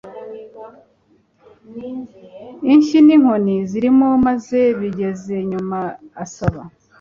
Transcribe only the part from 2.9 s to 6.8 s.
ninkoni zirimo maze bigeze nyuma asaba